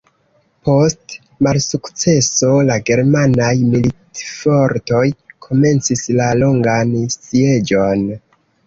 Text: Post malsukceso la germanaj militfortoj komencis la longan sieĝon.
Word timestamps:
Post 0.69 1.11
malsukceso 1.47 2.49
la 2.71 2.79
germanaj 2.89 3.51
militfortoj 3.75 5.05
komencis 5.49 6.07
la 6.23 6.35
longan 6.43 7.01
sieĝon. 7.23 8.07